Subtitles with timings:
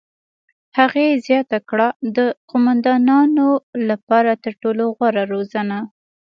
[0.77, 2.17] هغې زیاته کړه: "د
[2.49, 3.35] قوماندان
[3.89, 5.77] لپاره تر ټولو غوره روزنه.